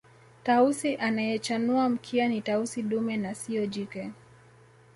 Tausi 0.43 0.95
anayechanua 0.95 1.89
mkia 1.89 2.27
ni 2.27 2.41
Tausi 2.41 2.83
dume 2.83 3.17
na 3.17 3.35
siyo 3.35 3.67
jike 3.67 4.11